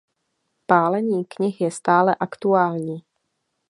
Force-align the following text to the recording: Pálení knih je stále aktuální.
Pálení 0.65 1.25
knih 1.25 1.61
je 1.61 1.71
stále 1.71 2.15
aktuální. 2.15 3.03